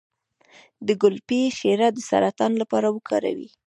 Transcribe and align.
د 0.87 0.89
ګلپي 1.01 1.41
شیره 1.57 1.87
د 1.93 1.97
سرطان 2.09 2.51
لپاره 2.61 2.87
وکاروئ 2.95 3.47